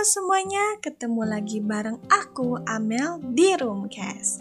[0.00, 4.40] Semuanya, ketemu lagi bareng aku Amel di Roomcast.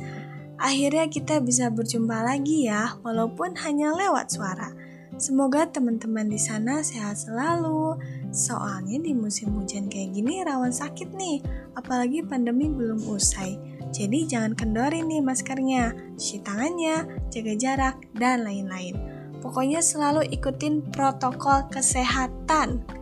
[0.56, 4.72] Akhirnya kita bisa berjumpa lagi ya, walaupun hanya lewat suara.
[5.20, 8.00] Semoga teman-teman di sana sehat selalu.
[8.32, 11.44] Soalnya di musim hujan kayak gini rawan sakit nih,
[11.76, 13.60] apalagi pandemi belum usai.
[13.92, 17.04] Jadi jangan kendorin nih maskernya, cuci tangannya,
[17.36, 18.96] jaga jarak, dan lain-lain.
[19.44, 22.99] Pokoknya selalu ikutin protokol kesehatan.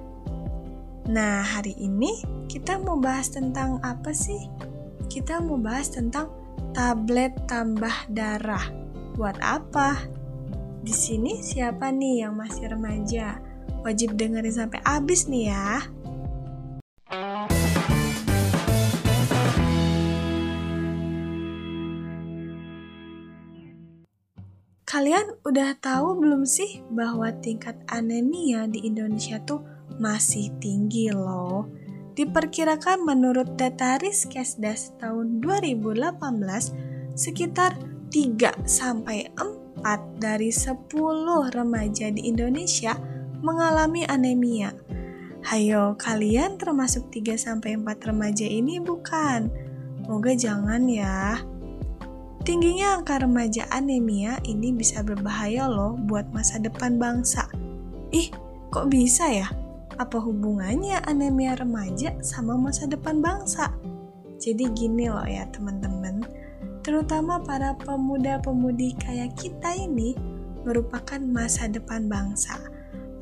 [1.07, 2.19] Nah, hari ini
[2.51, 4.51] kita mau bahas tentang apa sih?
[5.07, 6.27] Kita mau bahas tentang
[6.75, 8.67] tablet tambah darah.
[9.15, 10.03] Buat apa?
[10.83, 13.39] Di sini siapa nih yang masih remaja?
[13.87, 15.87] Wajib dengerin sampai habis nih ya.
[24.83, 31.67] Kalian udah tahu belum sih bahwa tingkat anemia di Indonesia tuh masih tinggi loh.
[32.17, 37.77] Diperkirakan menurut data Riskesdas tahun 2018, sekitar
[38.09, 40.89] 3 sampai 4 dari 10
[41.53, 42.97] remaja di Indonesia
[43.45, 44.73] mengalami anemia.
[45.45, 49.53] Hayo, kalian termasuk 3 sampai 4 remaja ini bukan?
[50.09, 51.37] Moga jangan ya.
[52.41, 57.45] Tingginya angka remaja anemia ini bisa berbahaya loh buat masa depan bangsa.
[58.15, 58.31] Ih,
[58.71, 59.47] kok bisa ya?
[59.97, 63.73] Apa hubungannya anemia remaja sama masa depan bangsa?
[64.37, 66.21] Jadi gini loh ya teman-teman,
[66.85, 70.13] terutama para pemuda-pemudi kayak kita ini
[70.61, 72.61] merupakan masa depan bangsa.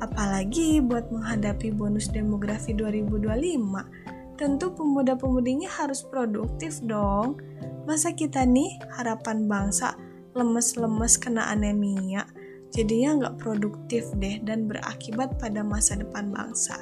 [0.04, 7.40] Apalagi buat menghadapi bonus demografi 2025, tentu pemuda-pemudinya harus produktif dong.
[7.88, 9.96] Masa kita nih harapan bangsa
[10.36, 12.28] lemes-lemes kena anemia,
[12.76, 16.76] jadinya nggak produktif deh dan berakibat pada masa depan bangsa.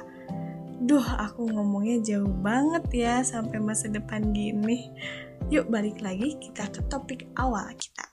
[0.83, 4.91] Duh, aku ngomongnya jauh banget ya sampai masa depan gini.
[5.47, 8.11] Yuk balik lagi kita ke topik awal kita.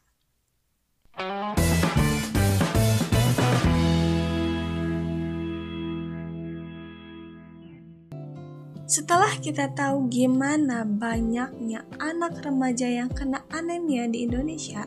[8.87, 14.85] Setelah kita tahu gimana banyaknya anak remaja yang kena anemia di Indonesia,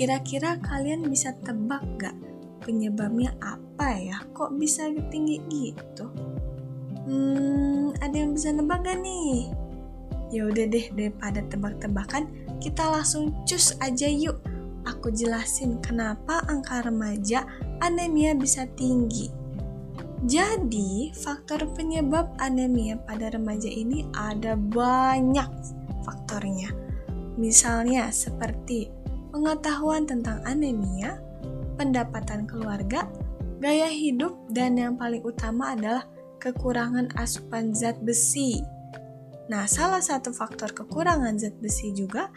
[0.00, 2.16] Kira-kira kalian bisa tebak gak
[2.64, 4.16] penyebabnya apa ya?
[4.32, 6.08] Kok bisa tinggi gitu?
[7.04, 9.52] Hmm, ada yang bisa nebak gak nih?
[10.32, 12.32] Ya udah deh daripada tebak-tebakan,
[12.64, 14.40] kita langsung cus aja yuk.
[14.88, 17.44] Aku jelasin kenapa angka remaja
[17.84, 19.28] anemia bisa tinggi.
[20.24, 25.52] Jadi, faktor penyebab anemia pada remaja ini ada banyak
[26.08, 26.72] faktornya.
[27.36, 28.99] Misalnya seperti
[29.30, 31.22] pengetahuan tentang anemia,
[31.78, 33.06] pendapatan keluarga,
[33.62, 36.04] gaya hidup, dan yang paling utama adalah
[36.42, 38.60] kekurangan asupan zat besi.
[39.50, 42.30] Nah, salah satu faktor kekurangan zat besi juga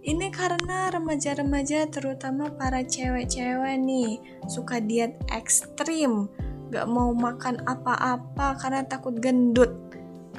[0.00, 4.16] ini karena remaja-remaja terutama para cewek-cewek nih
[4.48, 6.24] suka diet ekstrim,
[6.72, 9.89] gak mau makan apa-apa karena takut gendut.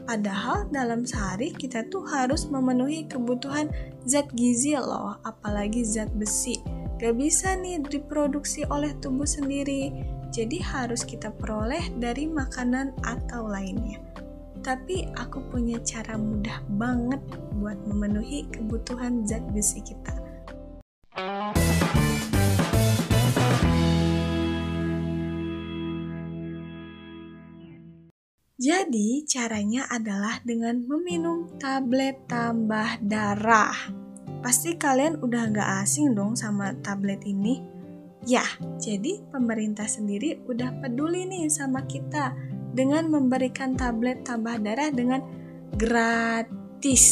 [0.05, 3.69] Padahal dalam sehari kita tuh harus memenuhi kebutuhan
[4.05, 6.57] zat gizi loh, apalagi zat besi.
[7.01, 9.89] Gak bisa nih diproduksi oleh tubuh sendiri,
[10.29, 13.97] jadi harus kita peroleh dari makanan atau lainnya.
[14.61, 17.21] Tapi aku punya cara mudah banget
[17.57, 20.20] buat memenuhi kebutuhan zat besi kita.
[28.61, 33.73] Jadi, caranya adalah dengan meminum tablet tambah darah.
[34.45, 37.57] Pasti kalian udah gak asing dong sama tablet ini.
[38.21, 38.45] Ya,
[38.77, 42.37] jadi pemerintah sendiri udah peduli nih sama kita
[42.77, 45.25] dengan memberikan tablet tambah darah dengan
[45.73, 47.05] gratis.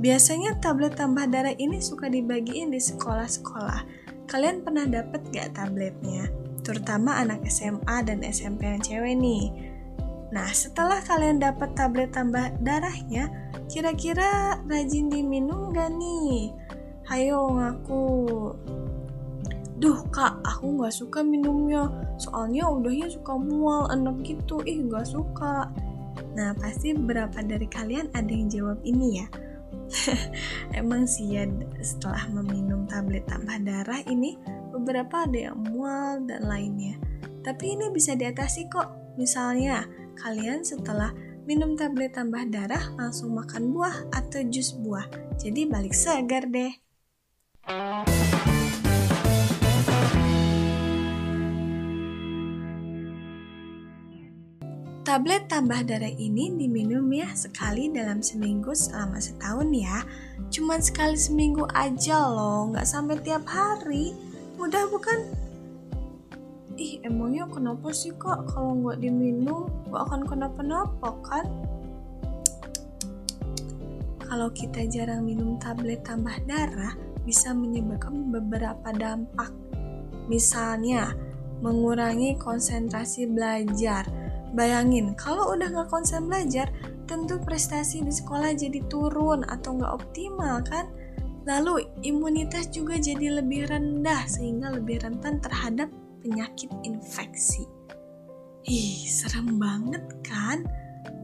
[0.00, 4.08] Biasanya tablet tambah darah ini suka dibagiin di sekolah-sekolah.
[4.24, 6.32] Kalian pernah dapet gak tabletnya?
[6.64, 9.73] Terutama anak SMA dan SMP yang cewek nih
[10.34, 13.30] Nah, setelah kalian dapat tablet tambah darahnya,
[13.70, 16.50] kira-kira rajin diminum gak nih?
[17.06, 18.02] Hayo ngaku.
[19.78, 21.86] Duh kak, aku gak suka minumnya,
[22.18, 25.70] soalnya udahnya suka mual, enak gitu, ih gak suka.
[26.34, 29.26] Nah, pasti beberapa dari kalian ada yang jawab ini ya.
[30.80, 31.46] Emang sih ya
[31.78, 34.34] setelah meminum tablet tambah darah ini
[34.74, 36.98] beberapa ada yang mual dan lainnya.
[37.46, 39.14] Tapi ini bisa diatasi kok.
[39.14, 41.12] Misalnya, kalian setelah
[41.44, 45.04] minum tablet tambah darah langsung makan buah atau jus buah.
[45.36, 46.72] Jadi balik segar deh.
[55.04, 60.00] Tablet tambah darah ini diminum ya sekali dalam seminggu selama setahun ya.
[60.48, 64.16] Cuman sekali seminggu aja loh, nggak sampai tiap hari.
[64.56, 65.43] Mudah bukan?
[66.74, 71.46] Ih, emangnya kenapa sih kak kalau nggak diminum nggak akan kenapa-napa kan?
[74.18, 79.54] Kalau kita jarang minum tablet tambah darah, bisa menyebabkan beberapa dampak.
[80.26, 81.14] Misalnya,
[81.62, 84.10] mengurangi konsentrasi belajar,
[84.54, 86.70] Bayangin, kalau udah nggak konsen belajar,
[87.10, 90.86] tentu prestasi di sekolah jadi turun atau nggak optimal kan?
[91.42, 95.90] Lalu imunitas juga jadi lebih rendah sehingga lebih rentan terhadap
[96.24, 97.68] penyakit infeksi.
[98.64, 100.64] Ih, serem banget kan?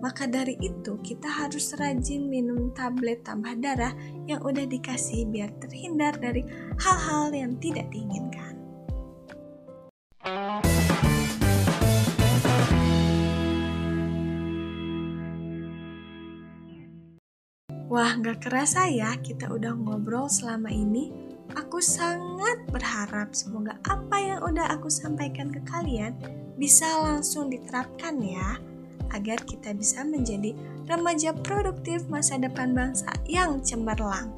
[0.05, 3.97] Maka dari itu kita harus rajin minum tablet tambah darah
[4.29, 6.45] yang udah dikasih biar terhindar dari
[6.77, 8.61] hal-hal yang tidak diinginkan.
[17.91, 21.30] Wah, gak kerasa ya kita udah ngobrol selama ini.
[21.59, 26.15] Aku sangat berharap semoga apa yang udah aku sampaikan ke kalian
[26.61, 28.61] bisa langsung diterapkan ya,
[29.11, 30.55] agar kita bisa menjadi
[30.87, 34.35] remaja produktif masa depan bangsa yang cemerlang.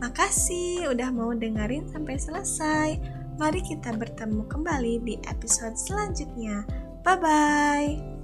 [0.00, 2.88] Makasih udah mau dengerin sampai selesai.
[3.36, 6.64] Mari kita bertemu kembali di episode selanjutnya.
[7.04, 8.15] Bye bye.